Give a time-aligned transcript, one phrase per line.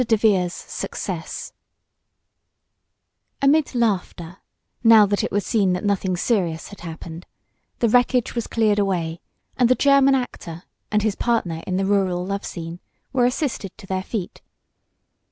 [0.03, 1.53] DEVERE'S SUCCESS
[3.39, 4.37] Amid laughter,
[4.83, 7.27] now that it was seen that nothing serious had happened,
[7.77, 9.21] the wreckage was cleared away,
[9.57, 12.79] and the German actor, and his partner in the rural love scene,
[13.13, 14.41] were assisted to their feet.